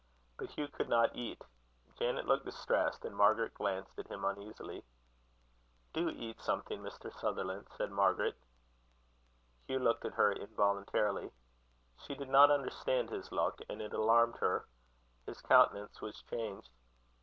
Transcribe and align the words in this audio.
But 0.35 0.49
Hugh 0.49 0.67
could 0.67 0.89
not 0.89 1.15
eat. 1.15 1.43
Janet 1.99 2.25
looked 2.25 2.45
distressed, 2.45 3.05
and 3.05 3.15
Margaret 3.15 3.53
glanced 3.53 3.99
at 3.99 4.07
him 4.07 4.25
uneasily. 4.25 4.83
"Do 5.93 6.09
eat 6.09 6.41
something, 6.41 6.81
Mr. 6.81 7.13
Sutherland," 7.13 7.67
said 7.77 7.91
Margaret. 7.91 8.33
Hugh 9.67 9.77
looked 9.77 10.03
at 10.03 10.15
her 10.15 10.31
involuntarily. 10.33 11.29
She 11.99 12.15
did 12.15 12.29
not 12.29 12.49
understand 12.49 13.11
his 13.11 13.31
look, 13.31 13.61
and 13.69 13.79
it 13.79 13.93
alarmed 13.93 14.37
her. 14.37 14.65
His 15.27 15.39
countenance 15.41 16.01
was 16.01 16.23
changed. 16.23 16.71